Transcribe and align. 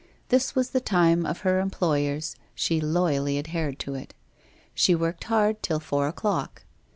This 0.29 0.55
was 0.55 0.71
the 0.71 0.79
time 0.81 1.27
of 1.27 1.41
her 1.41 1.59
employers, 1.59 2.35
she 2.55 2.81
loyally 2.81 3.37
adhered 3.37 3.77
to 3.81 3.93
it. 3.93 4.15
She 4.73 4.95
worked 4.95 5.25
hard 5.25 5.61
till 5.61 5.79
four 5.79 6.07
o'clock. 6.07 6.63